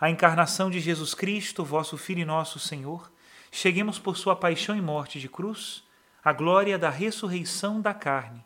a 0.00 0.10
encarnação 0.10 0.70
de 0.70 0.80
Jesus 0.80 1.14
Cristo, 1.14 1.64
vosso 1.64 1.96
Filho 1.96 2.20
e 2.20 2.24
nosso 2.24 2.58
Senhor, 2.58 3.10
cheguemos 3.50 3.98
por 3.98 4.16
sua 4.16 4.34
paixão 4.34 4.76
e 4.76 4.80
morte 4.80 5.20
de 5.20 5.28
cruz, 5.28 5.84
à 6.24 6.32
glória 6.32 6.78
da 6.78 6.90
ressurreição 6.90 7.80
da 7.80 7.94
carne, 7.94 8.44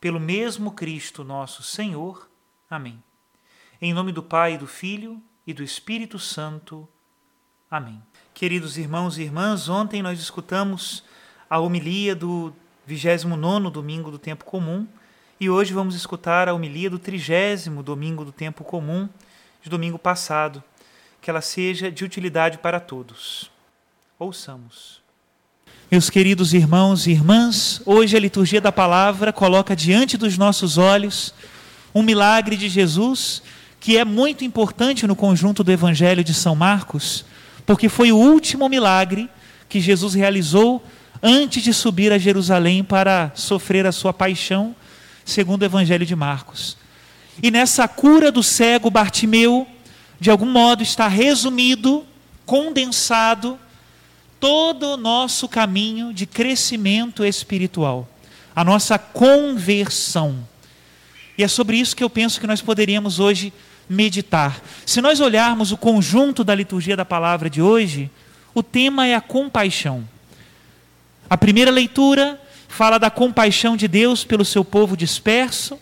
pelo 0.00 0.18
mesmo 0.18 0.72
Cristo 0.72 1.22
nosso 1.22 1.62
Senhor. 1.62 2.28
Amém. 2.68 3.02
Em 3.80 3.92
nome 3.92 4.12
do 4.12 4.22
Pai, 4.22 4.58
do 4.58 4.66
Filho 4.66 5.22
e 5.46 5.52
do 5.52 5.62
Espírito 5.62 6.18
Santo. 6.18 6.88
Amém. 7.70 8.02
Queridos 8.34 8.76
irmãos 8.76 9.18
e 9.18 9.22
irmãs, 9.22 9.68
ontem 9.68 10.02
nós 10.02 10.18
escutamos 10.18 11.04
a 11.48 11.58
homilia 11.58 12.14
do 12.14 12.52
29 12.86 13.70
domingo 13.70 14.10
do 14.10 14.18
tempo 14.18 14.44
comum 14.44 14.86
e 15.38 15.48
hoje 15.48 15.72
vamos 15.72 15.94
escutar 15.94 16.48
a 16.48 16.54
homilia 16.54 16.90
do 16.90 16.98
trigésimo 16.98 17.82
domingo 17.82 18.24
do 18.24 18.32
tempo 18.32 18.64
comum 18.64 19.08
de 19.62 19.70
domingo 19.70 19.98
passado 19.98 20.62
que 21.28 21.30
ela 21.30 21.42
seja 21.42 21.92
de 21.92 22.06
utilidade 22.06 22.56
para 22.56 22.80
todos. 22.80 23.50
Ouçamos. 24.18 25.02
Meus 25.90 26.08
queridos 26.08 26.54
irmãos 26.54 27.06
e 27.06 27.10
irmãs, 27.10 27.82
hoje 27.84 28.16
a 28.16 28.18
liturgia 28.18 28.62
da 28.62 28.72
palavra 28.72 29.30
coloca 29.30 29.76
diante 29.76 30.16
dos 30.16 30.38
nossos 30.38 30.78
olhos 30.78 31.34
um 31.94 32.02
milagre 32.02 32.56
de 32.56 32.66
Jesus 32.66 33.42
que 33.78 33.98
é 33.98 34.06
muito 34.06 34.42
importante 34.42 35.06
no 35.06 35.14
conjunto 35.14 35.62
do 35.62 35.70
Evangelho 35.70 36.24
de 36.24 36.32
São 36.32 36.56
Marcos, 36.56 37.26
porque 37.66 37.90
foi 37.90 38.10
o 38.10 38.16
último 38.16 38.66
milagre 38.66 39.28
que 39.68 39.82
Jesus 39.82 40.14
realizou 40.14 40.82
antes 41.22 41.62
de 41.62 41.74
subir 41.74 42.10
a 42.10 42.16
Jerusalém 42.16 42.82
para 42.82 43.32
sofrer 43.34 43.84
a 43.84 43.92
sua 43.92 44.14
paixão, 44.14 44.74
segundo 45.26 45.60
o 45.60 45.66
Evangelho 45.66 46.06
de 46.06 46.16
Marcos. 46.16 46.78
E 47.42 47.50
nessa 47.50 47.86
cura 47.86 48.32
do 48.32 48.42
cego 48.42 48.88
Bartimeu, 48.88 49.66
de 50.20 50.30
algum 50.30 50.50
modo 50.50 50.82
está 50.82 51.06
resumido, 51.08 52.04
condensado, 52.44 53.58
todo 54.40 54.94
o 54.94 54.96
nosso 54.96 55.48
caminho 55.48 56.12
de 56.12 56.26
crescimento 56.26 57.24
espiritual, 57.24 58.08
a 58.54 58.64
nossa 58.64 58.98
conversão. 58.98 60.46
E 61.36 61.44
é 61.44 61.48
sobre 61.48 61.76
isso 61.76 61.94
que 61.94 62.02
eu 62.02 62.10
penso 62.10 62.40
que 62.40 62.46
nós 62.46 62.60
poderíamos 62.60 63.20
hoje 63.20 63.52
meditar. 63.88 64.60
Se 64.84 65.00
nós 65.00 65.20
olharmos 65.20 65.72
o 65.72 65.76
conjunto 65.76 66.44
da 66.44 66.54
liturgia 66.54 66.96
da 66.96 67.04
palavra 67.04 67.48
de 67.48 67.62
hoje, 67.62 68.10
o 68.54 68.62
tema 68.62 69.06
é 69.06 69.14
a 69.14 69.20
compaixão. 69.20 70.08
A 71.30 71.36
primeira 71.36 71.70
leitura 71.70 72.40
fala 72.68 72.98
da 72.98 73.10
compaixão 73.10 73.76
de 73.76 73.86
Deus 73.86 74.24
pelo 74.24 74.44
seu 74.44 74.64
povo 74.64 74.96
disperso. 74.96 75.78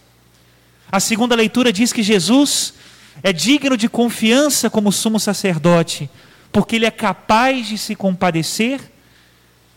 A 0.91 1.01
segunda 1.01 1.35
leitura 1.35 1.73
diz 1.73 1.93
que 1.93 2.03
Jesus 2.03 2.75
é 3.23 3.33
digno 3.33 3.77
de 3.77 3.89
confiança 3.89 4.69
como 4.71 4.93
sumo 4.93 5.19
sacerdote, 5.19 6.09
porque 6.53 6.77
ele 6.77 6.87
é 6.87 6.91
capaz 6.91 7.67
de 7.69 7.79
se 7.79 7.95
compadecer. 7.95 8.81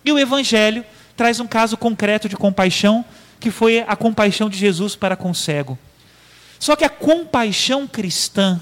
E 0.03 0.11
o 0.11 0.19
Evangelho 0.19 0.83
traz 1.15 1.39
um 1.39 1.47
caso 1.47 1.75
concreto 1.77 2.29
de 2.29 2.37
compaixão, 2.37 3.03
que 3.39 3.51
foi 3.51 3.79
a 3.87 3.95
compaixão 3.95 4.49
de 4.49 4.57
Jesus 4.57 4.95
para 4.95 5.15
com 5.15 5.31
o 5.31 5.35
cego. 5.35 5.77
Só 6.59 6.75
que 6.75 6.83
a 6.83 6.89
compaixão 6.89 7.87
cristã, 7.87 8.59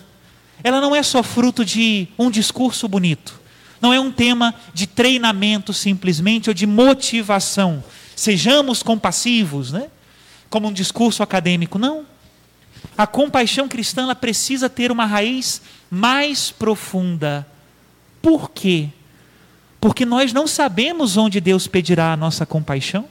ela 0.63 0.79
não 0.79 0.95
é 0.95 1.01
só 1.01 1.23
fruto 1.23 1.65
de 1.65 2.07
um 2.17 2.29
discurso 2.29 2.87
bonito, 2.87 3.39
não 3.81 3.93
é 3.93 3.99
um 3.99 4.11
tema 4.11 4.53
de 4.73 4.87
treinamento 4.87 5.73
simplesmente 5.73 6.49
ou 6.49 6.53
de 6.53 6.65
motivação. 6.65 7.83
Sejamos 8.15 8.81
compassivos, 8.81 9.71
né? 9.71 9.87
Como 10.49 10.67
um 10.67 10.73
discurso 10.73 11.21
acadêmico, 11.21 11.77
não. 11.77 12.05
A 12.97 13.05
compaixão 13.05 13.67
cristã 13.67 14.03
ela 14.03 14.15
precisa 14.15 14.67
ter 14.67 14.91
uma 14.91 15.05
raiz 15.05 15.61
mais 15.89 16.49
profunda. 16.49 17.45
Por 18.21 18.49
quê? 18.49 18.89
Porque 19.79 20.03
nós 20.03 20.33
não 20.33 20.47
sabemos 20.47 21.15
onde 21.15 21.39
Deus 21.39 21.67
pedirá 21.67 22.13
a 22.13 22.17
nossa 22.17 22.45
compaixão. 22.45 23.07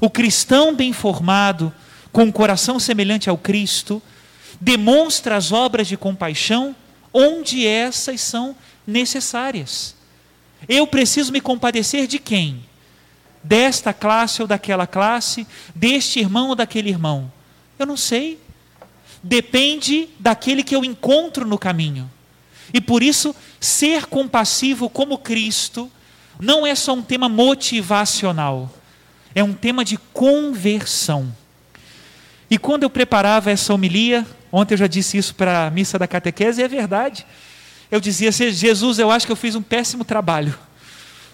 O 0.00 0.08
cristão 0.08 0.74
bem 0.74 0.92
formado, 0.92 1.72
com 2.12 2.22
um 2.22 2.32
coração 2.32 2.78
semelhante 2.78 3.28
ao 3.28 3.36
Cristo, 3.36 4.00
demonstra 4.60 5.36
as 5.36 5.50
obras 5.50 5.88
de 5.88 5.96
compaixão 5.96 6.74
onde 7.12 7.66
essas 7.66 8.20
são 8.20 8.54
necessárias. 8.86 9.96
Eu 10.68 10.86
preciso 10.86 11.32
me 11.32 11.40
compadecer 11.40 12.06
de 12.06 12.20
quem? 12.20 12.64
Desta 13.42 13.92
classe 13.92 14.40
ou 14.40 14.46
daquela 14.46 14.86
classe, 14.86 15.46
deste 15.74 16.20
irmão 16.20 16.50
ou 16.50 16.54
daquele 16.54 16.90
irmão. 16.90 17.30
Eu 17.76 17.86
não 17.86 17.96
sei 17.96 18.38
depende 19.22 20.08
daquele 20.18 20.62
que 20.62 20.74
eu 20.74 20.84
encontro 20.84 21.46
no 21.46 21.58
caminho. 21.58 22.10
E 22.74 22.80
por 22.80 23.02
isso, 23.02 23.34
ser 23.60 24.06
compassivo 24.06 24.88
como 24.88 25.18
Cristo 25.18 25.90
não 26.40 26.66
é 26.66 26.74
só 26.74 26.94
um 26.94 27.02
tema 27.02 27.28
motivacional, 27.28 28.72
é 29.34 29.44
um 29.44 29.52
tema 29.52 29.84
de 29.84 29.96
conversão. 30.12 31.34
E 32.50 32.58
quando 32.58 32.82
eu 32.82 32.90
preparava 32.90 33.50
essa 33.50 33.72
homilia, 33.72 34.26
ontem 34.50 34.74
eu 34.74 34.78
já 34.78 34.86
disse 34.86 35.16
isso 35.16 35.34
para 35.34 35.66
a 35.66 35.70
missa 35.70 35.98
da 35.98 36.06
catequese, 36.06 36.60
e 36.60 36.64
é 36.64 36.68
verdade. 36.68 37.26
Eu 37.90 38.00
dizia 38.00 38.30
assim, 38.30 38.50
Jesus, 38.50 38.98
eu 38.98 39.10
acho 39.10 39.26
que 39.26 39.32
eu 39.32 39.36
fiz 39.36 39.54
um 39.54 39.62
péssimo 39.62 40.04
trabalho. 40.04 40.58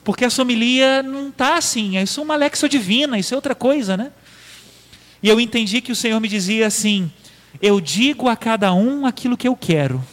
Porque 0.05 0.25
essa 0.25 0.43
homilia 0.43 1.03
não 1.03 1.29
está 1.29 1.57
assim, 1.57 1.99
isso 1.99 2.21
é 2.21 2.23
uma 2.23 2.37
lexo 2.37 2.69
divina, 2.69 3.19
isso 3.19 3.35
é 3.35 3.37
outra 3.37 3.55
coisa, 3.55 3.97
né? 3.97 4.11
E 5.23 5.29
eu 5.29 5.41
entendi 5.41 5.81
que 5.81 5.93
o 5.93 5.97
Senhor 5.97 6.21
me 6.21 6.29
dizia 6.29 6.67
assim: 6.67 7.11
eu 7.61 7.81
digo 7.81 8.29
a 8.29 8.37
cada 8.37 8.73
um 8.73 9.07
aquilo 9.07 9.37
que 9.37 9.49
eu 9.49 9.57
quero. 9.57 10.05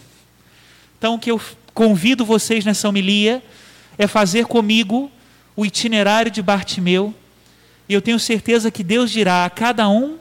Então, 0.97 1.15
o 1.15 1.19
que 1.19 1.31
eu 1.31 1.39
convido 1.74 2.25
vocês 2.25 2.65
nessa 2.65 2.88
homilia 2.89 3.44
é 3.97 4.07
fazer 4.07 4.45
comigo 4.45 5.12
o 5.56 5.65
itinerário 5.65 6.31
de 6.31 6.42
Bartimeu, 6.42 7.13
e 7.88 7.94
eu 7.94 8.01
tenho 8.01 8.19
certeza 8.19 8.71
que 8.71 8.83
Deus 8.83 9.12
dirá 9.12 9.45
a 9.45 9.50
cada 9.50 9.88
um 9.88 10.18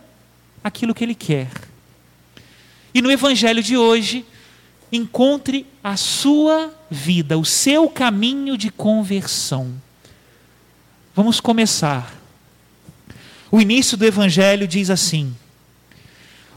aquilo 0.63 0.95
que 0.95 1.03
ele 1.03 1.15
quer. 1.15 1.49
E 2.93 3.03
no 3.03 3.11
evangelho 3.11 3.63
de 3.63 3.77
hoje, 3.77 4.25
encontre 4.93 5.67
a 5.83 5.97
sua 5.97 6.73
vida, 6.91 7.37
o 7.37 7.45
seu 7.45 7.89
caminho 7.89 8.57
de 8.57 8.71
conversão. 8.71 9.75
Vamos 11.17 11.41
começar. 11.41 12.15
O 13.51 13.61
início 13.61 13.97
do 13.97 14.05
evangelho 14.05 14.69
diz 14.69 14.91
assim: 14.91 15.35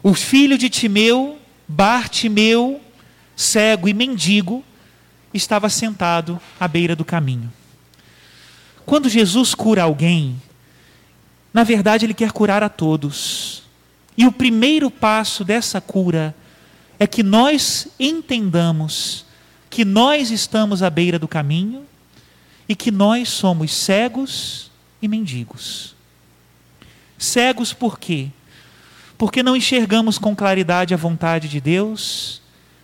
o 0.07 0.13
filho 0.13 0.57
de 0.57 0.69
Timeu, 0.69 1.38
Bartimeu, 1.68 2.80
cego 3.36 3.89
e 3.89 3.94
mendigo, 3.94 4.63
estava 5.33 5.68
sentado 5.68 6.39
à 6.57 6.65
beira 6.65 6.95
do 6.95 7.04
caminho. 7.04 7.51
Quando 8.86 9.09
Jesus 9.09 9.54
cura 9.54 9.83
alguém, 9.83 10.42
na 11.54 11.65
verdade 11.65 12.06
ele 12.06 12.13
quer 12.13 12.31
curar 12.31 12.63
a 12.63 12.69
todos. 12.69 13.63
E 14.18 14.25
o 14.25 14.31
primeiro 14.31 14.89
passo 14.89 15.44
dessa 15.44 15.81
cura 15.81 16.33
é 16.98 17.06
que 17.06 17.21
nós 17.21 17.89
entendamos 18.00 19.25
que 19.69 19.83
nós 19.83 20.31
estamos 20.31 20.81
à 20.81 20.89
beira 20.89 21.19
do 21.19 21.27
caminho 21.27 21.86
e 22.69 22.77
que 22.77 22.92
nós 22.92 23.27
somos 23.27 23.74
cegos 23.74 24.71
e 25.01 25.07
mendigos. 25.09 25.98
Cegos 27.18 27.74
por 27.74 28.00
quê? 28.00 28.30
Porque 29.17 29.41
não 29.41 29.55
enxergamos 29.55 30.17
com 30.17 30.35
claridade 30.35 30.93
a 30.93 30.97
vontade 30.97 31.47
de 31.47 31.59
Deus, 31.59 32.41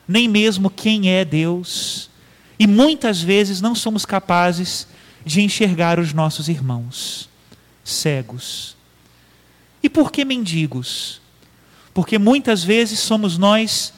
nem 0.08 0.28
mesmo 0.28 0.70
quem 0.70 1.10
é 1.10 1.24
Deus, 1.24 2.10
e 2.58 2.66
muitas 2.66 3.22
vezes 3.22 3.62
não 3.62 3.76
somos 3.76 4.06
capazes 4.06 4.88
de 5.26 5.42
enxergar 5.42 6.00
os 6.00 6.14
nossos 6.14 6.50
irmãos 6.50 7.30
cegos. 7.84 8.76
E 9.82 9.90
por 9.90 10.12
que 10.12 10.24
mendigos? 10.24 11.22
Porque 11.94 12.18
muitas 12.18 12.64
vezes 12.64 13.00
somos 13.00 13.38
nós 13.38 13.94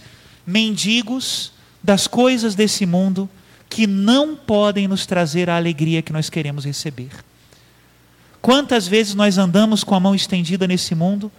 mendigos 0.46 1.52
das 1.82 2.08
coisas 2.08 2.56
desse 2.56 2.86
mundo 2.86 3.30
que 3.70 3.86
não 3.88 4.36
podem 4.36 4.88
nos 4.88 5.06
trazer 5.06 5.50
a 5.50 5.56
alegria 5.56 6.02
que 6.02 6.14
nós 6.14 6.30
queremos 6.30 6.66
receber. 6.66 7.12
Quantas 8.42 8.88
vezes 8.88 9.16
nós 9.16 9.38
andamos 9.38 9.84
com 9.84 9.96
a 9.96 10.00
mão 10.00 10.14
estendida 10.14 10.68
nesse 10.68 10.94
mundo, 10.94 11.32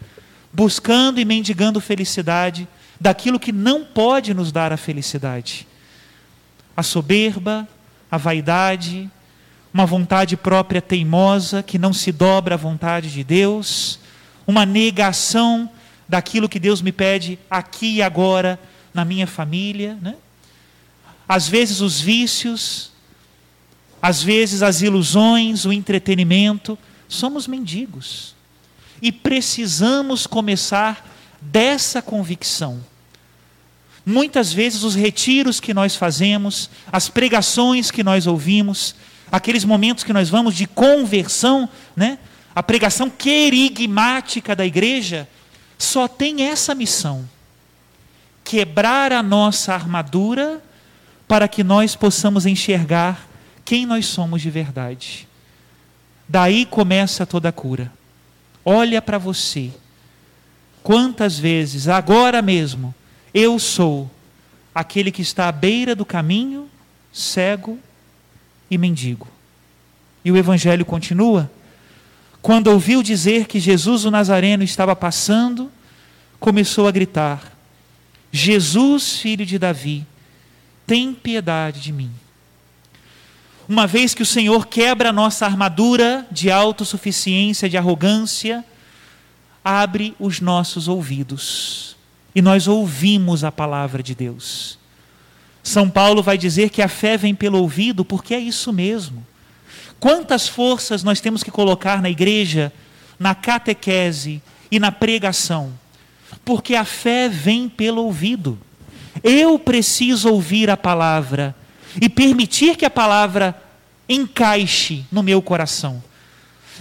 buscando 0.57 1.21
e 1.21 1.25
mendigando 1.25 1.83
felicidade 1.83 2.67
daquilo 2.99 3.39
que 3.39 3.53
não 3.53 3.85
pode 3.85 4.33
nos 4.33 4.51
dar 4.51 4.73
a 4.73 4.79
felicidade? 4.79 5.69
A 6.75 6.83
soberba, 6.83 7.69
a 8.11 8.17
vaidade, 8.17 9.11
uma 9.73 9.85
vontade 9.85 10.35
própria 10.35 10.81
teimosa 10.81 11.63
que 11.63 11.79
não 11.79 11.93
se 11.93 12.11
dobra 12.11 12.55
à 12.55 12.57
vontade 12.57 13.13
de 13.13 13.23
Deus, 13.23 13.99
uma 14.47 14.65
negação 14.65 15.71
daquilo 16.09 16.49
que 16.49 16.59
Deus 16.59 16.81
me 16.81 16.91
pede 16.91 17.39
aqui 17.51 17.97
e 17.97 18.03
agora 18.03 18.59
na 18.95 19.05
minha 19.05 19.27
família, 19.27 19.99
né? 20.01 20.15
Às 21.29 21.49
vezes 21.49 21.83
os 21.83 22.01
vícios, 22.01 22.93
às 24.01 24.23
vezes 24.23 24.63
as 24.63 24.81
ilusões, 24.81 25.67
o 25.67 25.73
entretenimento, 25.73 26.79
somos 27.09 27.47
mendigos. 27.47 28.36
E 29.01 29.13
precisamos 29.13 30.27
começar 30.27 31.07
dessa 31.41 32.01
convicção. 32.01 32.81
Muitas 34.05 34.53
vezes 34.53 34.85
os 34.85 34.95
retiros 34.95 35.59
que 35.59 35.75
nós 35.75 35.97
fazemos, 35.97 36.71
as 36.91 37.09
pregações 37.09 37.91
que 37.91 38.05
nós 38.05 38.27
ouvimos, 38.27 38.95
aqueles 39.31 39.65
momentos 39.65 40.05
que 40.05 40.13
nós 40.13 40.29
vamos 40.29 40.55
de 40.55 40.67
conversão, 40.67 41.69
né? 41.97 42.19
A 42.55 42.63
pregação 42.63 43.11
querigmática 43.11 44.57
da 44.57 44.65
igreja 44.65 45.29
só 45.77 46.09
tem 46.09 46.43
essa 46.43 46.75
missão: 46.75 47.29
quebrar 48.45 49.13
a 49.13 49.23
nossa 49.23 49.75
armadura 49.75 50.63
para 51.27 51.49
que 51.49 51.65
nós 51.65 51.97
possamos 51.97 52.47
enxergar 52.47 53.29
quem 53.65 53.85
nós 53.85 54.07
somos 54.07 54.41
de 54.41 54.51
verdade. 54.51 55.27
Daí 56.29 56.65
começa 56.65 57.27
toda 57.27 57.49
a 57.49 57.53
cura. 57.53 57.93
Olha 58.69 59.01
para 59.01 59.17
você. 59.17 59.71
Quantas 60.83 61.39
vezes, 61.39 61.87
agora 61.87 62.43
mesmo, 62.43 62.93
eu 63.33 63.61
sou 63.61 64.11
aquele 64.75 65.13
que 65.13 65.23
está 65.23 65.47
à 65.47 65.53
beira 65.53 65.95
do 65.95 66.05
caminho, 66.05 66.69
cego 67.13 67.79
e 68.69 68.77
mendigo. 68.77 69.29
E 70.25 70.33
o 70.33 70.37
evangelho 70.37 70.85
continua. 70.85 71.49
Quando 72.43 72.67
ouviu 72.67 73.05
dizer 73.05 73.47
que 73.47 73.61
Jesus 73.61 74.05
o 74.05 74.11
Nazareno 74.11 74.65
estava 74.65 74.97
passando, 74.97 75.71
começou 76.41 76.89
a 76.89 76.91
gritar: 76.91 77.53
Jesus, 78.33 79.21
filho 79.21 79.47
de 79.47 79.61
Davi, 79.61 80.05
tem 80.85 81.15
piedade 81.15 81.81
de 81.81 81.93
mim. 81.93 82.11
Uma 83.69 83.87
vez 83.87 84.15
que 84.15 84.23
o 84.23 84.27
Senhor 84.27 84.67
quebra 84.67 85.09
a 85.09 85.13
nossa 85.13 85.45
armadura 85.45 86.27
de 86.31 86.51
autossuficiência, 86.51 87.69
de 87.69 87.77
arrogância, 87.77 88.65
abre 89.65 90.15
os 90.21 90.41
nossos 90.41 90.87
ouvidos 90.87 91.97
e 92.33 92.41
nós 92.41 92.69
ouvimos 92.69 93.43
a 93.43 93.51
palavra 93.51 94.03
de 94.03 94.15
Deus. 94.15 94.79
São 95.63 95.91
Paulo 95.91 96.23
vai 96.23 96.39
dizer 96.39 96.71
que 96.71 96.81
a 96.81 96.87
fé 96.87 97.17
vem 97.17 97.35
pelo 97.35 97.59
ouvido, 97.59 98.05
porque 98.05 98.35
é 98.35 98.39
isso 98.39 98.73
mesmo. 98.73 99.27
Quantas 99.99 100.47
forças 100.47 101.03
nós 101.03 101.21
temos 101.21 101.43
que 101.43 101.51
colocar 101.51 102.01
na 102.01 102.09
igreja, 102.09 102.73
na 103.19 103.35
catequese 103.35 104.41
e 104.71 104.79
na 104.79 104.93
pregação? 104.93 105.73
Porque 106.45 106.77
a 106.77 106.85
fé 106.85 107.29
vem 107.29 107.69
pelo 107.69 108.05
ouvido. 108.05 108.57
Eu 109.25 109.59
preciso 109.59 110.29
ouvir 110.29 110.71
a 110.71 110.77
palavra 110.77 111.57
e 112.01 112.09
permitir 112.09 112.77
que 112.77 112.85
a 112.85 112.91
palavra 112.91 113.61
encaixe 114.09 115.05
no 115.11 115.23
meu 115.23 115.41
coração. 115.43 116.03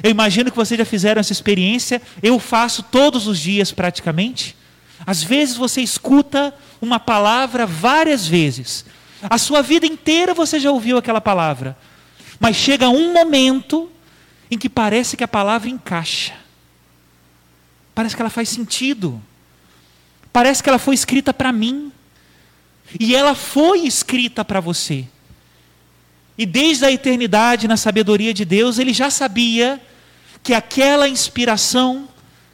Eu 0.03 0.11
imagino 0.11 0.51
que 0.51 0.57
vocês 0.57 0.77
já 0.77 0.85
fizeram 0.85 1.19
essa 1.19 1.31
experiência, 1.31 2.01
eu 2.21 2.39
faço 2.39 2.83
todos 2.83 3.27
os 3.27 3.39
dias 3.39 3.71
praticamente. 3.71 4.55
Às 5.05 5.23
vezes 5.23 5.55
você 5.55 5.81
escuta 5.81 6.53
uma 6.81 6.99
palavra 6.99 7.65
várias 7.65 8.27
vezes. 8.27 8.85
A 9.29 9.37
sua 9.37 9.61
vida 9.61 9.85
inteira 9.85 10.33
você 10.33 10.59
já 10.59 10.71
ouviu 10.71 10.97
aquela 10.97 11.21
palavra. 11.21 11.77
Mas 12.39 12.55
chega 12.55 12.89
um 12.89 13.13
momento 13.13 13.89
em 14.49 14.57
que 14.57 14.69
parece 14.69 15.17
que 15.17 15.23
a 15.23 15.27
palavra 15.27 15.69
encaixa. 15.69 16.33
Parece 17.93 18.15
que 18.15 18.21
ela 18.21 18.29
faz 18.29 18.49
sentido. 18.49 19.21
Parece 20.31 20.61
que 20.61 20.69
ela 20.69 20.77
foi 20.79 20.93
escrita 20.93 21.33
para 21.33 21.51
mim. 21.51 21.91
E 22.99 23.15
ela 23.15 23.35
foi 23.35 23.85
escrita 23.85 24.45
para 24.45 24.59
você. 24.59 25.05
E 26.37 26.45
desde 26.45 26.85
a 26.85 26.91
eternidade, 26.91 27.67
na 27.67 27.77
sabedoria 27.77 28.33
de 28.33 28.43
Deus, 28.43 28.77
ele 28.77 28.93
já 28.93 29.09
sabia 29.09 29.81
que 30.43 30.53
aquela 30.53 31.07
inspiração, 31.07 32.07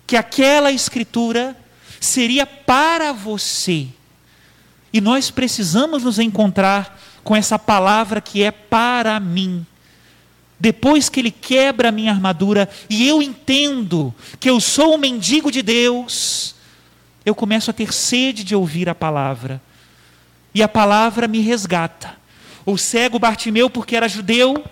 que 0.06 0.16
aquela 0.16 0.72
escritura 0.72 1.58
seria 2.00 2.46
para 2.46 3.12
você. 3.12 3.88
E 4.94 5.02
nós 5.02 5.32
precisamos 5.32 6.04
nos 6.04 6.20
encontrar 6.20 7.00
com 7.24 7.36
essa 7.36 7.58
palavra 7.58 8.22
que 8.22 8.44
é 8.44 8.52
para 8.52 9.20
mim. 9.20 9.66
Depois 10.60 11.10
que 11.10 11.20
ele 11.20 11.32
quebra 11.32 11.90
a 11.90 11.92
minha 11.92 12.12
armadura 12.12 12.70
e 12.88 13.08
eu 13.08 13.22
entendo 13.22 14.14
que 14.40 14.50
eu 14.50 14.60
sou 14.60 14.94
um 14.94 14.98
mendigo 14.98 15.52
de 15.52 15.64
Deus, 15.64 16.56
eu 17.26 17.34
começo 17.34 17.72
a 17.72 17.74
ter 17.74 17.92
sede 17.92 18.44
de 18.44 18.56
ouvir 18.56 18.88
a 18.88 18.94
palavra. 18.94 19.62
E 20.54 20.62
a 20.62 20.68
palavra 20.68 21.28
me 21.28 21.40
resgata. 21.40 22.16
O 22.66 22.78
cego 22.78 23.18
Bartimeu, 23.18 23.70
porque 23.70 23.96
era 23.96 24.08
judeu, 24.08 24.64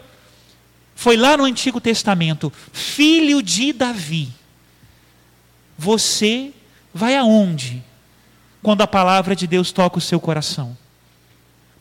foi 0.95 1.15
lá 1.15 1.38
no 1.38 1.45
Antigo 1.45 1.79
Testamento, 1.79 2.51
filho 2.74 3.41
de 3.41 3.71
Davi. 3.71 4.29
Você 5.77 6.51
vai 6.93 7.15
aonde 7.15 7.81
quando 8.62 8.81
a 8.81 8.88
palavra 8.88 9.36
de 9.36 9.48
Deus 9.48 9.71
toca 9.71 9.98
o 9.98 10.01
seu 10.01 10.19
coração? 10.19 10.77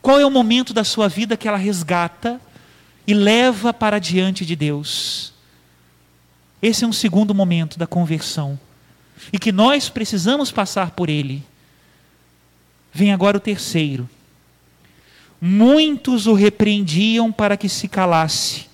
Qual 0.00 0.20
é 0.20 0.24
o 0.24 0.30
momento 0.30 0.72
da 0.72 0.84
sua 0.84 1.08
vida 1.08 1.36
que 1.36 1.48
ela 1.48 1.56
resgata 1.56 2.40
e 3.06 3.12
leva 3.12 3.74
para 3.74 3.98
diante 3.98 4.46
de 4.46 4.54
Deus? 4.54 5.32
Esse 6.62 6.84
é 6.84 6.86
um 6.86 6.92
segundo 6.92 7.34
momento 7.34 7.78
da 7.78 7.86
conversão 7.86 8.58
e 9.32 9.38
que 9.38 9.52
nós 9.52 9.88
precisamos 9.88 10.52
passar 10.52 10.92
por 10.92 11.08
ele. 11.08 11.44
Vem 12.98 13.12
agora 13.12 13.36
o 13.36 13.40
terceiro. 13.40 14.10
Muitos 15.40 16.26
o 16.26 16.32
repreendiam 16.32 17.30
para 17.30 17.56
que 17.56 17.68
se 17.68 17.86
calasse, 17.86 18.66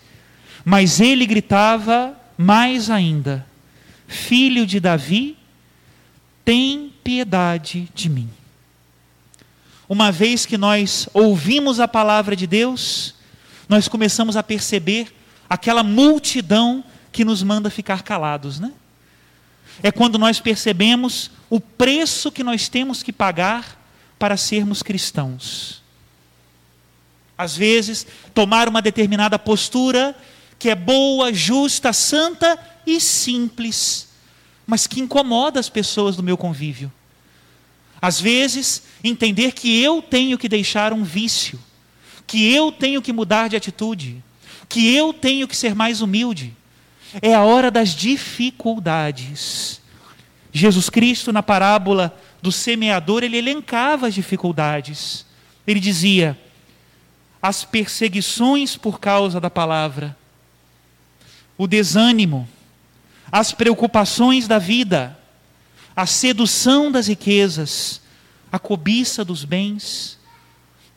mas 0.65 0.99
ele 0.99 1.27
gritava 1.27 2.19
mais 2.39 2.89
ainda: 2.89 3.47
Filho 4.09 4.65
de 4.65 4.81
Davi, 4.81 5.37
tem 6.43 6.91
piedade 7.05 7.87
de 7.95 8.09
mim. 8.09 8.31
Uma 9.87 10.11
vez 10.11 10.47
que 10.47 10.57
nós 10.57 11.07
ouvimos 11.13 11.79
a 11.79 11.87
palavra 11.87 12.35
de 12.35 12.47
Deus, 12.47 13.17
nós 13.69 13.89
começamos 13.89 14.39
a 14.39 14.43
perceber 14.43 15.15
aquela 15.51 15.83
multidão 15.83 16.83
que 17.13 17.27
nos 17.27 17.43
manda 17.43 17.69
ficar 17.69 18.03
calados, 18.03 18.59
né? 18.59 18.73
É 19.83 19.93
quando 19.93 20.19
nós 20.19 20.41
percebemos 20.41 21.31
o 21.51 21.61
preço 21.61 22.33
que 22.33 22.43
nós 22.43 22.71
temos 22.71 23.03
que 23.03 23.13
pagar 23.13 23.84
para 24.19 24.37
sermos 24.37 24.83
cristãos. 24.83 25.83
Às 27.37 27.57
vezes, 27.57 28.07
tomar 28.33 28.69
uma 28.69 28.81
determinada 28.81 29.39
postura 29.39 30.17
que 30.59 30.71
é 30.71 30.75
boa, 30.75 31.33
justa, 31.33 31.93
santa 31.93 32.59
e 32.87 33.01
simples 33.01 34.09
mas 34.67 34.87
que 34.87 35.01
incomoda 35.01 35.61
as 35.61 35.69
pessoas 35.69 36.17
do 36.17 36.23
meu 36.23 36.37
convívio. 36.37 36.93
Às 38.01 38.21
vezes, 38.21 38.83
entender 39.03 39.53
que 39.53 39.83
eu 39.83 40.03
tenho 40.03 40.39
que 40.39 40.49
deixar 40.49 40.93
um 40.93 41.05
vício, 41.05 41.59
que 42.27 42.53
eu 42.53 42.73
tenho 42.73 43.03
que 43.03 43.13
mudar 43.13 43.49
de 43.49 43.57
atitude, 43.57 44.23
que 44.69 44.95
eu 44.95 45.13
tenho 45.13 45.47
que 45.47 45.57
ser 45.57 45.75
mais 45.75 46.01
humilde. 46.01 46.55
É 47.23 47.35
a 47.35 47.43
hora 47.43 47.71
das 47.71 47.91
dificuldades. 47.91 49.81
Jesus 50.53 50.91
Cristo, 50.91 51.33
na 51.33 51.43
parábola 51.43 52.17
do 52.45 52.53
semeador, 52.53 53.25
ele 53.25 53.39
elencava 53.39 54.07
as 54.07 54.13
dificuldades. 54.13 55.25
Ele 55.67 55.81
dizia: 55.81 56.39
as 57.41 57.65
perseguições 57.65 58.77
por 58.77 59.01
causa 59.01 59.41
da 59.41 59.49
palavra, 59.49 60.15
o 61.57 61.67
desânimo, 61.67 62.47
as 63.33 63.53
preocupações 63.53 64.47
da 64.47 64.59
vida, 64.59 65.19
a 65.97 66.05
sedução 66.05 66.93
das 66.93 67.07
riquezas, 67.07 68.03
a 68.53 68.59
cobiça 68.59 69.25
dos 69.25 69.43
bens, 69.43 70.19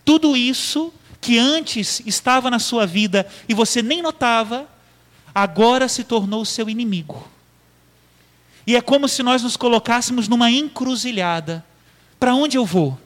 tudo 0.04 0.36
isso 0.36 0.94
que 1.22 1.40
antes 1.40 2.02
estava 2.06 2.52
na 2.52 2.60
sua 2.60 2.86
vida 2.86 3.26
e 3.48 3.54
você 3.54 3.82
nem 3.82 4.02
notava, 4.02 4.68
agora 5.34 5.88
se 5.88 6.04
tornou 6.04 6.44
seu 6.44 6.70
inimigo. 6.70 7.37
E 8.68 8.76
é 8.76 8.82
como 8.82 9.08
se 9.08 9.24
nós 9.24 9.42
nos 9.42 9.56
colocássemos 9.56 10.28
numa 10.28 10.52
encruzilhada. 10.52 11.66
Para 12.20 12.36
onde 12.36 12.58
eu 12.58 12.66
vou? 12.66 13.00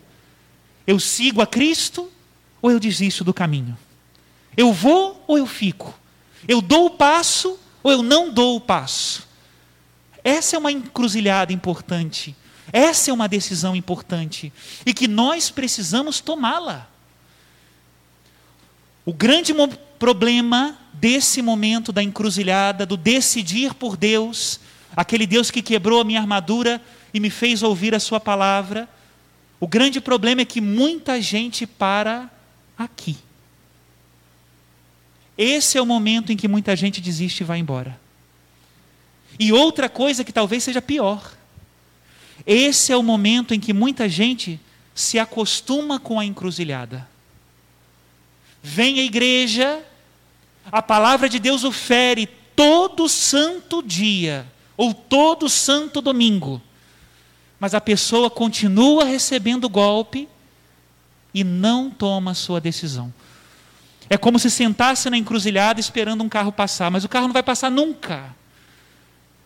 Eu 0.88 1.00
sigo 1.00 1.40
a 1.40 1.46
Cristo 1.46 2.12
ou 2.60 2.72
eu 2.72 2.80
desisto 2.80 3.24
do 3.24 3.32
caminho? 3.32 3.78
Eu 4.58 4.74
vou 4.74 5.24
ou 5.28 5.38
eu 5.38 5.46
fico? 5.46 5.94
Eu 6.48 6.62
dou 6.62 6.88
o 6.88 6.90
passo 6.90 7.60
ou 7.84 7.92
eu 7.92 8.02
não 8.02 8.34
dou 8.34 8.56
o 8.56 8.62
passo? 8.62 9.28
Essa 10.24 10.56
é 10.56 10.60
uma 10.60 10.72
encruzilhada 10.72 11.54
importante. 11.54 12.36
Essa 12.74 13.12
é 13.12 13.14
uma 13.14 13.28
decisão 13.28 13.76
importante 13.76 14.52
e 14.84 14.94
que 14.96 15.08
nós 15.08 15.52
precisamos 15.52 16.20
tomá-la. 16.20 16.88
O 19.06 19.14
grande 19.14 19.54
problema 20.00 20.78
desse 20.94 21.42
momento 21.42 21.92
da 21.92 22.02
encruzilhada, 22.02 22.86
do 22.86 22.98
decidir 22.98 23.74
por 23.76 23.96
Deus, 23.96 24.60
aquele 24.96 25.26
Deus 25.26 25.50
que 25.52 25.62
quebrou 25.62 26.02
a 26.02 26.04
minha 26.04 26.20
armadura 26.20 26.82
e 27.14 27.20
me 27.20 27.30
fez 27.30 27.64
ouvir 27.64 27.94
a 27.96 28.00
Sua 28.00 28.20
palavra, 28.20 28.90
o 29.60 29.68
grande 29.68 30.02
problema 30.02 30.42
é 30.42 30.46
que 30.46 30.60
muita 30.60 31.22
gente 31.22 31.68
para 31.68 32.30
aqui. 32.78 33.18
Esse 35.38 35.78
é 35.78 35.82
o 35.82 35.86
momento 35.86 36.32
em 36.32 36.38
que 36.38 36.48
muita 36.48 36.76
gente 36.76 37.00
desiste 37.00 37.42
e 37.42 37.46
vai 37.46 37.60
embora. 37.60 38.00
E 39.40 39.52
outra 39.52 39.90
coisa 39.90 40.24
que 40.24 40.34
talvez 40.34 40.64
seja 40.64 40.82
pior. 40.82 41.36
Esse 42.46 42.92
é 42.92 42.98
o 42.98 43.04
momento 43.04 43.54
em 43.54 43.60
que 43.60 43.74
muita 43.74 44.10
gente 44.10 44.60
se 44.94 45.18
acostuma 45.20 46.00
com 46.00 46.20
a 46.20 46.26
encruzilhada. 46.26 47.08
Vem 48.62 49.00
à 49.00 49.04
igreja, 49.04 49.84
a 50.72 50.82
palavra 50.82 51.28
de 51.28 51.40
Deus 51.40 51.64
o 51.64 51.72
fere 51.72 52.28
todo 52.56 53.10
santo 53.10 53.82
dia, 53.82 54.46
ou 54.82 54.96
todo 54.96 55.48
santo 55.48 56.02
domingo, 56.02 56.60
mas 57.60 57.76
a 57.76 57.80
pessoa 57.80 58.32
continua 58.32 59.06
recebendo 59.06 59.70
golpe 59.70 60.28
e 61.32 61.44
não 61.44 61.92
toma 61.92 62.32
a 62.32 62.34
sua 62.34 62.60
decisão. 62.60 63.14
É 64.10 64.18
como 64.18 64.40
se 64.40 64.50
sentasse 64.50 65.08
na 65.08 65.20
encruzilhada 65.20 65.80
esperando 65.80 66.24
um 66.24 66.28
carro 66.28 66.52
passar, 66.52 66.90
mas 66.90 67.04
o 67.04 67.10
carro 67.10 67.28
não 67.28 67.34
vai 67.34 67.44
passar 67.44 67.70
nunca. 67.70 68.36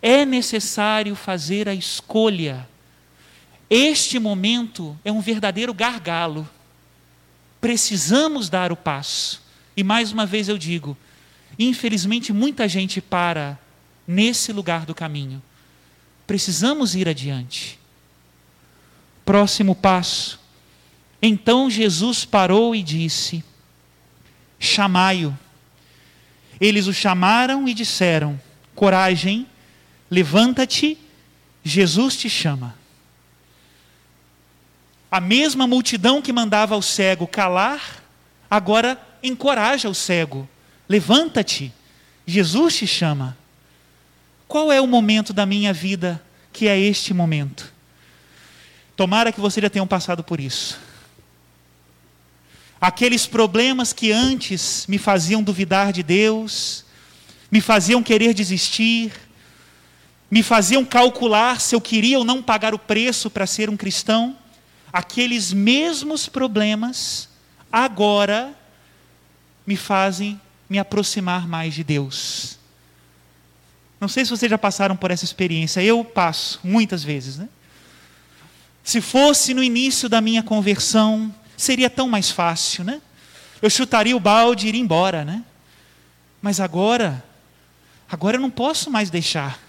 É 0.01 0.23
necessário 0.23 1.17
fazer 1.17 1.67
a 1.67 1.73
escolha. 1.73 2.65
Este 3.69 4.17
momento 4.17 4.97
é 5.03 5.11
um 5.11 5.19
verdadeiro 5.19 5.73
gargalo. 5.73 6.47
Precisamos 7.59 8.47
dar 8.47 8.71
o 8.71 8.77
passo. 8.77 9.43
E 9.75 9.83
mais 9.83 10.13
uma 10.13 10.25
vez 10.25 10.47
eu 10.47 10.57
digo: 10.57 10.95
infelizmente 11.59 12.31
muita 12.31 12.69
gente 12.69 13.01
para 13.01 13.59
nesse 14.07 14.51
lugar 14.51 14.85
do 14.85 14.95
caminho. 14.95 15.41
Precisamos 16.27 16.95
ir 16.95 17.07
adiante. 17.07 17.79
Próximo 19.23 19.75
passo. 19.75 20.39
Então 21.21 21.69
Jesus 21.69 22.25
parou 22.25 22.75
e 22.75 22.83
disse: 22.83 23.43
Chamai-o. 24.59 25.37
Eles 26.59 26.87
o 26.87 26.93
chamaram 26.93 27.67
e 27.67 27.73
disseram: 27.73 28.39
Coragem, 28.73 29.47
levanta-te, 30.09 30.97
Jesus 31.63 32.15
te 32.17 32.29
chama. 32.29 32.75
A 35.11 35.19
mesma 35.19 35.65
multidão 35.65 36.21
que 36.21 36.33
mandava 36.33 36.75
o 36.75 36.81
cego 36.81 37.27
calar, 37.27 38.03
agora 38.49 38.99
encoraja 39.23 39.89
o 39.89 39.95
cego: 39.95 40.47
levanta-te, 40.87 41.73
Jesus 42.25 42.75
te 42.77 42.87
chama. 42.87 43.37
Qual 44.47 44.71
é 44.71 44.79
o 44.79 44.87
momento 44.87 45.33
da 45.33 45.45
minha 45.45 45.73
vida 45.73 46.21
que 46.53 46.67
é 46.67 46.79
este 46.79 47.13
momento? 47.13 47.73
Tomara 48.95 49.31
que 49.31 49.39
você 49.39 49.61
já 49.61 49.69
tenha 49.69 49.85
passado 49.85 50.23
por 50.23 50.39
isso. 50.39 50.79
Aqueles 52.79 53.25
problemas 53.25 53.91
que 53.91 54.11
antes 54.11 54.85
me 54.87 54.97
faziam 54.97 55.41
duvidar 55.41 55.91
de 55.91 56.03
Deus, 56.03 56.85
me 57.51 57.61
faziam 57.61 58.03
querer 58.03 58.33
desistir, 58.33 59.11
me 60.29 60.43
faziam 60.43 60.85
calcular 60.85 61.59
se 61.59 61.75
eu 61.75 61.81
queria 61.81 62.19
ou 62.19 62.25
não 62.25 62.41
pagar 62.41 62.73
o 62.73 62.79
preço 62.79 63.29
para 63.29 63.47
ser 63.47 63.69
um 63.69 63.77
cristão 63.77 64.37
aqueles 64.95 65.51
mesmos 65.51 66.29
problemas 66.29 67.27
agora 67.69 68.55
me 69.67 69.75
fazem 69.75 70.39
me 70.69 70.79
aproximar 70.79 71.45
mais 71.49 71.73
de 71.73 71.83
Deus. 71.83 72.57
Não 73.99 74.07
sei 74.07 74.25
se 74.25 74.31
vocês 74.31 74.49
já 74.49 74.57
passaram 74.57 74.95
por 74.95 75.11
essa 75.11 75.23
experiência, 75.23 75.81
eu 75.81 76.03
passo 76.03 76.59
muitas 76.63 77.03
vezes, 77.03 77.37
né? 77.37 77.47
Se 78.83 79.01
fosse 79.01 79.53
no 79.53 79.63
início 79.63 80.07
da 80.07 80.21
minha 80.21 80.43
conversão, 80.43 81.33
seria 81.57 81.89
tão 81.89 82.07
mais 82.07 82.29
fácil, 82.29 82.83
né? 82.83 83.01
Eu 83.61 83.69
chutaria 83.69 84.15
o 84.15 84.19
balde 84.19 84.65
e 84.65 84.69
iria 84.69 84.81
embora, 84.81 85.25
né? 85.25 85.43
Mas 86.41 86.59
agora, 86.59 87.23
agora 88.09 88.37
eu 88.37 88.41
não 88.41 88.51
posso 88.51 88.91
mais 88.91 89.09
deixar. 89.09 89.59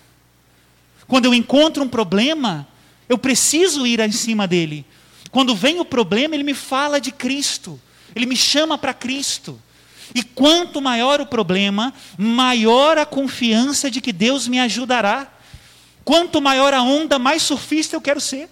Quando 1.06 1.26
eu 1.26 1.34
encontro 1.34 1.82
um 1.82 1.88
problema, 1.88 2.66
eu 3.08 3.16
preciso 3.16 3.86
ir 3.86 4.00
em 4.00 4.12
cima 4.12 4.46
dele. 4.46 4.84
Quando 5.30 5.54
vem 5.54 5.80
o 5.80 5.84
problema, 5.84 6.34
ele 6.34 6.44
me 6.44 6.54
fala 6.54 7.00
de 7.00 7.12
Cristo, 7.12 7.80
ele 8.14 8.26
me 8.26 8.36
chama 8.36 8.76
para 8.76 8.92
Cristo. 8.92 9.60
E 10.14 10.22
quanto 10.22 10.80
maior 10.80 11.20
o 11.20 11.26
problema, 11.26 11.92
maior 12.16 12.98
a 12.98 13.06
confiança 13.06 13.90
de 13.90 14.00
que 14.00 14.12
Deus 14.12 14.46
me 14.48 14.58
ajudará. 14.60 15.30
Quanto 16.04 16.40
maior 16.40 16.72
a 16.72 16.82
onda, 16.82 17.18
mais 17.18 17.42
surfista 17.42 17.96
eu 17.96 18.00
quero 18.00 18.20
ser. 18.20 18.48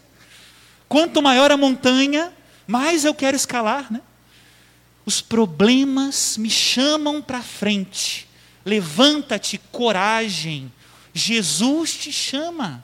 Quanto 0.88 1.23
maior 1.23 1.50
a 1.50 1.56
montanha, 1.56 2.32
mais 2.66 3.04
eu 3.04 3.14
quero 3.14 3.37
escalar, 3.37 3.92
né? 3.92 4.00
Os 5.06 5.20
problemas 5.20 6.37
me 6.38 6.50
chamam 6.50 7.20
para 7.20 7.42
frente. 7.42 8.28
Levanta-te, 8.64 9.58
coragem. 9.70 10.73
Jesus 11.12 11.94
te 11.96 12.12
chama. 12.12 12.82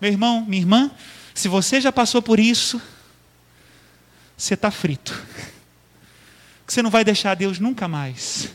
Meu 0.00 0.10
irmão, 0.10 0.44
minha 0.46 0.60
irmã, 0.60 0.90
se 1.34 1.48
você 1.48 1.80
já 1.80 1.92
passou 1.92 2.20
por 2.20 2.38
isso, 2.38 2.80
você 4.36 4.54
está 4.54 4.70
frito. 4.70 5.14
Você 6.66 6.82
não 6.82 6.90
vai 6.90 7.04
deixar 7.04 7.34
Deus 7.34 7.58
nunca 7.58 7.86
mais. 7.86 8.50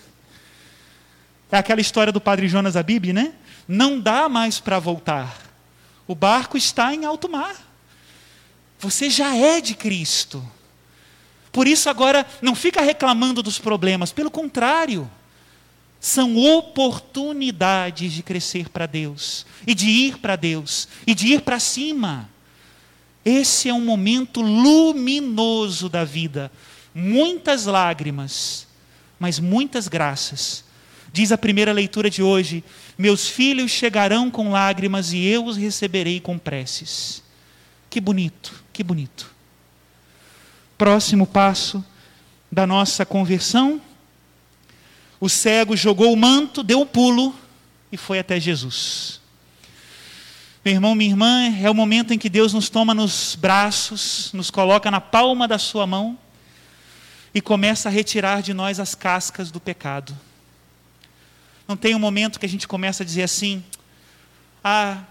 É 1.51 1.57
aquela 1.57 1.81
história 1.81 2.11
do 2.11 2.21
padre 2.21 2.47
Jonas 2.47 2.75
Bíblia, 2.83 3.13
né? 3.13 3.33
Não 3.67 3.99
dá 3.99 4.27
mais 4.27 4.59
para 4.59 4.79
voltar. 4.79 5.37
O 6.07 6.15
barco 6.15 6.57
está 6.57 6.93
em 6.93 7.05
alto 7.05 7.29
mar. 7.29 7.55
Você 8.79 9.09
já 9.09 9.35
é 9.35 9.61
de 9.61 9.75
Cristo. 9.75 10.45
Por 11.51 11.67
isso 11.67 11.89
agora 11.89 12.25
não 12.41 12.55
fica 12.55 12.81
reclamando 12.81 13.43
dos 13.43 13.59
problemas, 13.59 14.11
pelo 14.11 14.31
contrário, 14.31 15.09
são 15.99 16.35
oportunidades 16.35 18.11
de 18.13 18.23
crescer 18.23 18.69
para 18.69 18.87
Deus 18.87 19.45
e 19.67 19.75
de 19.75 19.87
ir 19.87 20.17
para 20.17 20.35
Deus 20.35 20.87
e 21.05 21.13
de 21.13 21.27
ir 21.27 21.41
para 21.41 21.59
cima. 21.59 22.29
Esse 23.23 23.69
é 23.69 23.73
um 23.73 23.85
momento 23.85 24.41
luminoso 24.41 25.87
da 25.87 26.03
vida. 26.03 26.51
Muitas 26.93 27.65
lágrimas, 27.65 28.67
mas 29.19 29.39
muitas 29.39 29.87
graças. 29.87 30.63
Diz 31.13 31.31
a 31.31 31.37
primeira 31.37 31.71
leitura 31.71 32.09
de 32.09 32.21
hoje: 32.21 32.63
Meus 32.97 33.27
filhos 33.27 33.71
chegarão 33.71 34.29
com 34.29 34.51
lágrimas 34.51 35.13
e 35.13 35.23
eu 35.25 35.45
os 35.45 35.57
receberei 35.57 36.19
com 36.19 36.37
preces. 36.37 37.23
Que 37.89 37.99
bonito, 37.99 38.63
que 38.71 38.83
bonito. 38.83 39.31
Próximo 40.77 41.27
passo 41.27 41.83
da 42.51 42.65
nossa 42.65 43.05
conversão. 43.05 43.81
O 45.19 45.29
cego 45.29 45.77
jogou 45.77 46.11
o 46.11 46.17
manto, 46.17 46.63
deu 46.63 46.81
um 46.81 46.85
pulo 46.85 47.35
e 47.91 47.97
foi 47.97 48.19
até 48.19 48.39
Jesus. 48.39 49.21
Meu 50.63 50.73
irmão, 50.73 50.95
minha 50.95 51.11
irmã, 51.11 51.55
é 51.61 51.69
o 51.69 51.75
momento 51.75 52.13
em 52.13 52.17
que 52.17 52.29
Deus 52.29 52.53
nos 52.53 52.69
toma 52.69 52.93
nos 52.93 53.35
braços, 53.35 54.31
nos 54.33 54.49
coloca 54.49 54.89
na 54.89 55.01
palma 55.01 55.47
da 55.47 55.57
sua 55.57 55.85
mão 55.85 56.17
e 57.33 57.41
começa 57.41 57.89
a 57.89 57.91
retirar 57.91 58.41
de 58.41 58.53
nós 58.53 58.79
as 58.79 58.95
cascas 58.95 59.51
do 59.51 59.59
pecado. 59.59 60.17
Não 61.67 61.77
tem 61.77 61.95
um 61.95 61.99
momento 61.99 62.39
que 62.39 62.45
a 62.45 62.49
gente 62.49 62.67
começa 62.67 63.03
a 63.03 63.05
dizer 63.05 63.23
assim: 63.23 63.63
ah, 64.63 65.03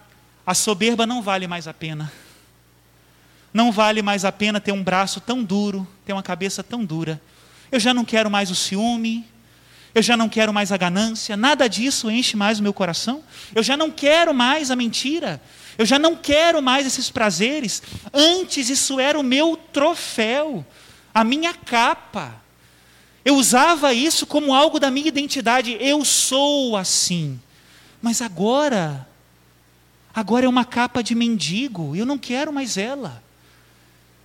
a 0.47 0.55
soberba 0.55 1.07
não 1.07 1.23
vale 1.23 1.47
mais 1.47 1.67
a 1.67 1.75
pena. 1.75 2.13
Não 3.53 3.73
vale 3.73 4.01
mais 4.03 4.25
a 4.25 4.31
pena 4.31 4.61
ter 4.61 4.73
um 4.73 4.83
braço 4.83 5.21
tão 5.21 5.43
duro, 5.43 5.87
ter 6.05 6.13
uma 6.13 6.23
cabeça 6.23 6.63
tão 6.63 6.85
dura. 6.85 7.21
Eu 7.73 7.81
já 7.81 7.93
não 7.93 8.05
quero 8.05 8.31
mais 8.31 8.51
o 8.51 8.55
ciúme, 8.55 9.27
eu 9.95 10.03
já 10.03 10.17
não 10.17 10.29
quero 10.29 10.53
mais 10.53 10.71
a 10.71 10.77
ganância, 10.77 11.37
nada 11.37 11.69
disso 11.69 12.11
enche 12.11 12.37
mais 12.37 12.61
o 12.61 12.63
meu 12.63 12.73
coração. 12.73 13.25
Eu 13.55 13.63
já 13.63 13.77
não 13.77 13.91
quero 13.91 14.33
mais 14.33 14.71
a 14.71 14.77
mentira, 14.77 15.43
eu 15.77 15.85
já 15.85 15.99
não 15.99 16.15
quero 16.15 16.63
mais 16.63 16.87
esses 16.87 17.11
prazeres. 17.11 17.83
Antes 18.13 18.69
isso 18.69 19.01
era 19.01 19.19
o 19.19 19.23
meu 19.23 19.57
troféu, 19.57 20.65
a 21.15 21.25
minha 21.25 21.53
capa. 21.55 22.35
Eu 23.25 23.37
usava 23.37 23.93
isso 23.93 24.27
como 24.27 24.55
algo 24.55 24.81
da 24.81 24.91
minha 24.91 25.09
identidade. 25.09 25.77
Eu 25.81 26.05
sou 26.05 26.77
assim. 26.77 27.39
Mas 28.01 28.23
agora, 28.23 29.07
agora 30.15 30.47
é 30.47 30.49
uma 30.49 30.65
capa 30.65 31.03
de 31.03 31.15
mendigo, 31.15 31.95
eu 31.95 32.07
não 32.07 32.17
quero 32.17 32.53
mais 32.53 32.77
ela. 32.77 33.23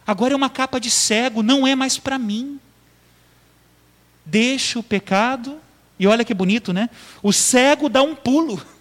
Agora 0.07 0.33
é 0.33 0.37
uma 0.37 0.49
capa 0.49 0.79
de 0.79 0.89
cego, 0.89 1.43
não 1.43 1.67
é 1.67 1.75
mais 1.75 1.97
para 1.97 2.17
mim. 2.17 2.59
Deixa 4.25 4.79
o 4.79 4.83
pecado, 4.83 5.59
e 5.99 6.07
olha 6.07 6.23
que 6.23 6.33
bonito, 6.33 6.71
né? 6.71 6.89
O 7.21 7.33
cego 7.33 7.89
dá 7.89 8.01
um 8.01 8.15
pulo. 8.15 8.63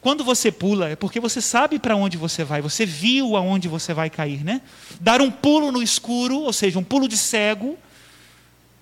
Quando 0.00 0.22
você 0.22 0.52
pula, 0.52 0.90
é 0.90 0.96
porque 0.96 1.18
você 1.18 1.40
sabe 1.40 1.78
para 1.78 1.96
onde 1.96 2.16
você 2.16 2.44
vai, 2.44 2.62
você 2.62 2.86
viu 2.86 3.36
aonde 3.36 3.66
você 3.66 3.92
vai 3.92 4.08
cair, 4.08 4.44
né? 4.44 4.62
Dar 5.00 5.20
um 5.20 5.30
pulo 5.30 5.72
no 5.72 5.82
escuro, 5.82 6.40
ou 6.40 6.52
seja, 6.52 6.78
um 6.78 6.84
pulo 6.84 7.08
de 7.08 7.16
cego, 7.16 7.76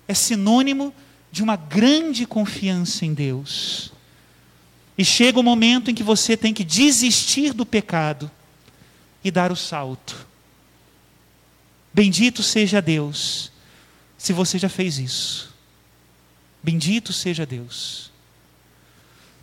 é 0.07 0.13
sinônimo 0.13 0.93
de 1.31 1.41
uma 1.41 1.55
grande 1.55 2.25
confiança 2.25 3.05
em 3.05 3.13
Deus. 3.13 3.91
E 4.97 5.03
chega 5.03 5.39
o 5.39 5.43
momento 5.43 5.89
em 5.89 5.95
que 5.95 6.03
você 6.03 6.37
tem 6.37 6.53
que 6.53 6.63
desistir 6.63 7.53
do 7.53 7.65
pecado 7.65 8.29
e 9.23 9.31
dar 9.31 9.51
o 9.51 9.55
salto. 9.55 10.27
Bendito 11.93 12.43
seja 12.43 12.79
Deus, 12.79 13.51
se 14.17 14.33
você 14.33 14.59
já 14.59 14.69
fez 14.69 14.99
isso. 14.99 15.53
Bendito 16.61 17.11
seja 17.11 17.45
Deus. 17.45 18.11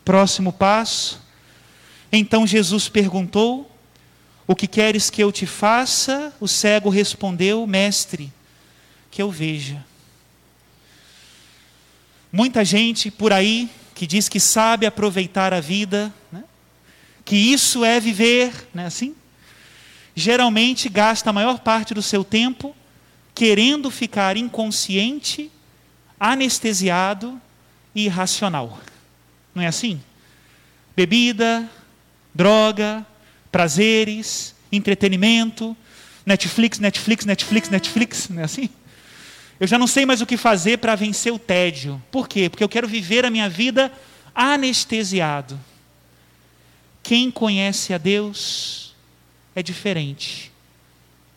Próximo 0.04 0.52
passo. 0.52 1.23
Então 2.16 2.46
Jesus 2.46 2.88
perguntou: 2.88 3.70
O 4.46 4.54
que 4.54 4.66
queres 4.66 5.10
que 5.10 5.22
eu 5.22 5.32
te 5.32 5.46
faça? 5.46 6.32
O 6.40 6.48
cego 6.48 6.88
respondeu: 6.88 7.66
Mestre, 7.66 8.32
que 9.10 9.20
eu 9.22 9.30
veja. 9.30 9.84
Muita 12.32 12.64
gente 12.64 13.10
por 13.10 13.32
aí 13.32 13.70
que 13.94 14.06
diz 14.06 14.28
que 14.28 14.40
sabe 14.40 14.86
aproveitar 14.86 15.54
a 15.54 15.60
vida, 15.60 16.12
né? 16.32 16.42
que 17.24 17.36
isso 17.36 17.84
é 17.84 18.00
viver, 18.00 18.68
não 18.74 18.82
é 18.82 18.86
assim? 18.86 19.14
geralmente 20.14 20.88
gasta 20.88 21.30
a 21.30 21.32
maior 21.32 21.58
parte 21.58 21.92
do 21.92 22.02
seu 22.02 22.22
tempo 22.22 22.74
querendo 23.34 23.90
ficar 23.90 24.36
inconsciente, 24.36 25.50
anestesiado 26.20 27.40
e 27.94 28.04
irracional. 28.04 28.78
Não 29.54 29.62
é 29.62 29.66
assim? 29.66 30.00
Bebida, 30.94 31.68
droga, 32.34 33.06
prazeres, 33.52 34.54
entretenimento, 34.72 35.76
Netflix, 36.26 36.78
Netflix, 36.78 37.24
Netflix, 37.24 37.68
Netflix, 37.68 38.28
não 38.28 38.42
é 38.42 38.44
assim? 38.44 38.68
Eu 39.60 39.66
já 39.66 39.78
não 39.78 39.86
sei 39.86 40.04
mais 40.04 40.20
o 40.20 40.26
que 40.26 40.36
fazer 40.36 40.78
para 40.78 40.94
vencer 40.94 41.32
o 41.32 41.38
tédio. 41.38 42.02
Por 42.10 42.28
quê? 42.28 42.48
Porque 42.48 42.64
eu 42.64 42.68
quero 42.68 42.88
viver 42.88 43.24
a 43.24 43.30
minha 43.30 43.48
vida 43.48 43.92
anestesiado. 44.34 45.58
Quem 47.02 47.30
conhece 47.30 47.94
a 47.94 47.98
Deus 47.98 48.94
é 49.54 49.62
diferente. 49.62 50.50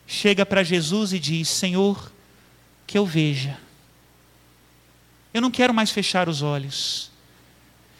Chega 0.06 0.44
para 0.44 0.64
Jesus 0.64 1.12
e 1.12 1.18
diz: 1.18 1.48
Senhor, 1.48 2.10
que 2.86 2.98
eu 2.98 3.06
veja. 3.06 3.56
Eu 5.32 5.42
não 5.42 5.50
quero 5.50 5.74
mais 5.74 5.90
fechar 5.90 6.28
os 6.28 6.42
olhos. 6.42 7.10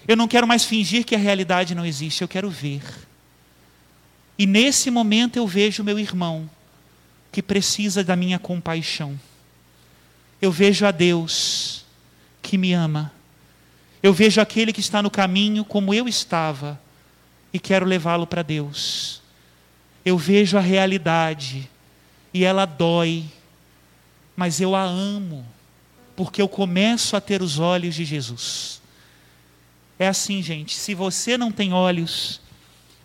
Eu 0.08 0.16
não 0.16 0.26
quero 0.26 0.46
mais 0.46 0.64
fingir 0.64 1.04
que 1.04 1.14
a 1.14 1.18
realidade 1.18 1.74
não 1.74 1.86
existe, 1.86 2.22
eu 2.22 2.28
quero 2.28 2.50
ver. 2.50 2.82
E 4.38 4.46
nesse 4.46 4.90
momento 4.90 5.36
eu 5.36 5.46
vejo 5.46 5.84
meu 5.84 5.98
irmão 5.98 6.50
que 7.30 7.42
precisa 7.42 8.02
da 8.02 8.16
minha 8.16 8.38
compaixão. 8.38 9.20
Eu 10.42 10.50
vejo 10.50 10.86
a 10.86 10.90
Deus 10.90 11.84
que 12.42 12.56
me 12.56 12.72
ama. 12.72 13.12
Eu 14.02 14.14
vejo 14.14 14.40
aquele 14.40 14.72
que 14.72 14.80
está 14.80 15.02
no 15.02 15.10
caminho 15.10 15.64
como 15.64 15.92
eu 15.92 16.08
estava 16.08 16.80
e 17.52 17.58
quero 17.58 17.84
levá-lo 17.84 18.26
para 18.26 18.42
Deus 18.42 19.20
eu 20.08 20.16
vejo 20.16 20.56
a 20.56 20.60
realidade 20.60 21.68
e 22.32 22.44
ela 22.44 22.64
dói, 22.64 23.24
mas 24.36 24.60
eu 24.60 24.74
a 24.74 24.82
amo, 24.82 25.44
porque 26.16 26.40
eu 26.40 26.48
começo 26.48 27.14
a 27.16 27.20
ter 27.20 27.42
os 27.42 27.58
olhos 27.58 27.94
de 27.94 28.04
Jesus. 28.04 28.80
É 29.98 30.06
assim, 30.06 30.42
gente, 30.42 30.76
se 30.76 30.94
você 30.94 31.36
não 31.36 31.50
tem 31.50 31.72
olhos, 31.72 32.40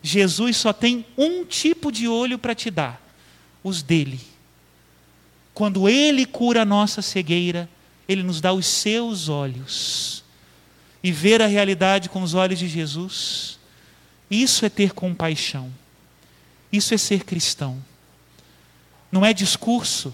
Jesus 0.02 0.58
só 0.58 0.72
tem 0.72 1.06
um 1.18 1.46
tipo 1.46 1.92
de 1.92 2.08
olho 2.08 2.38
para 2.38 2.54
te 2.54 2.70
dar: 2.70 3.02
os 3.64 3.82
dele. 3.82 4.20
Quando 5.54 5.88
ele 5.88 6.26
cura 6.26 6.64
a 6.64 6.66
nossa 6.66 7.02
cegueira, 7.02 7.70
ele 8.08 8.22
nos 8.22 8.42
dá 8.42 8.52
os 8.52 8.66
seus 8.66 9.30
olhos. 9.30 10.24
E 11.04 11.12
ver 11.12 11.42
a 11.42 11.48
realidade 11.48 12.10
com 12.10 12.22
os 12.24 12.34
olhos 12.34 12.60
de 12.60 12.68
Jesus, 12.68 13.60
isso 14.30 14.66
é 14.66 14.70
ter 14.70 14.94
compaixão. 14.94 15.72
Isso 16.72 16.94
é 16.94 16.98
ser 16.98 17.24
cristão. 17.24 17.84
Não 19.12 19.24
é 19.24 19.34
discurso, 19.34 20.14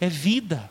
é 0.00 0.08
vida. 0.08 0.70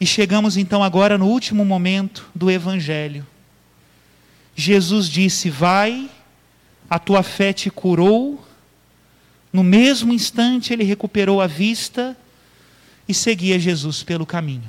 E 0.00 0.06
chegamos 0.06 0.56
então 0.56 0.82
agora 0.82 1.18
no 1.18 1.26
último 1.26 1.64
momento 1.64 2.26
do 2.34 2.50
Evangelho. 2.50 3.26
Jesus 4.60 5.08
disse: 5.08 5.48
Vai, 5.48 6.10
a 6.90 6.98
tua 6.98 7.22
fé 7.22 7.52
te 7.52 7.70
curou. 7.70 8.44
No 9.52 9.62
mesmo 9.62 10.12
instante 10.12 10.72
ele 10.72 10.82
recuperou 10.82 11.40
a 11.40 11.46
vista 11.46 12.16
e 13.08 13.14
seguia 13.14 13.56
Jesus 13.56 14.02
pelo 14.02 14.26
caminho. 14.26 14.68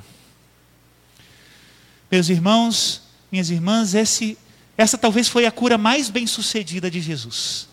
Meus 2.08 2.28
irmãos, 2.28 3.02
minhas 3.32 3.50
irmãs, 3.50 3.92
esse, 3.92 4.38
essa 4.78 4.96
talvez 4.96 5.28
foi 5.28 5.44
a 5.44 5.50
cura 5.50 5.76
mais 5.76 6.08
bem 6.08 6.26
sucedida 6.26 6.88
de 6.88 7.00
Jesus. 7.00 7.68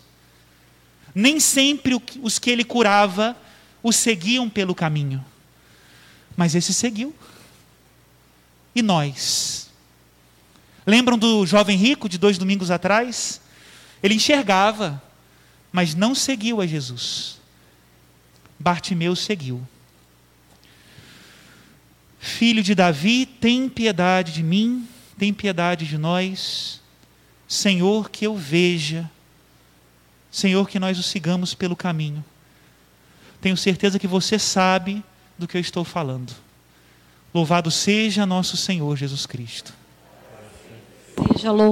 Nem 1.14 1.38
sempre 1.38 2.02
os 2.20 2.38
que 2.38 2.50
ele 2.50 2.64
curava 2.64 3.36
o 3.80 3.92
seguiam 3.92 4.50
pelo 4.50 4.74
caminho. 4.74 5.24
Mas 6.36 6.56
esse 6.56 6.74
seguiu. 6.74 7.14
E 8.74 8.82
nós? 8.82 9.57
Lembram 10.88 11.18
do 11.18 11.44
jovem 11.44 11.76
rico 11.76 12.08
de 12.08 12.16
dois 12.16 12.38
domingos 12.38 12.70
atrás? 12.70 13.40
Ele 14.02 14.14
enxergava, 14.14 15.02
mas 15.70 15.94
não 15.94 16.14
seguiu 16.14 16.60
a 16.60 16.66
Jesus. 16.66 17.38
Bartimeu 18.58 19.14
seguiu. 19.14 19.60
Filho 22.18 22.62
de 22.62 22.74
Davi, 22.74 23.26
tem 23.26 23.68
piedade 23.68 24.32
de 24.32 24.42
mim, 24.42 24.88
tem 25.16 25.32
piedade 25.32 25.86
de 25.86 25.98
nós. 25.98 26.80
Senhor, 27.46 28.10
que 28.10 28.26
eu 28.26 28.36
veja 28.36 29.08
Senhor, 30.30 30.68
que 30.68 30.78
nós 30.78 30.98
o 30.98 31.02
sigamos 31.02 31.54
pelo 31.54 31.74
caminho. 31.74 32.24
Tenho 33.40 33.56
certeza 33.56 33.98
que 33.98 34.06
você 34.06 34.38
sabe 34.38 35.02
do 35.38 35.48
que 35.48 35.56
eu 35.56 35.60
estou 35.60 35.84
falando. 35.84 36.32
Louvado 37.32 37.70
seja 37.70 38.26
nosso 38.26 38.56
Senhor 38.56 38.96
Jesus 38.96 39.26
Cristo. 39.26 39.72
Seja 41.26 41.52
louvado. 41.52 41.68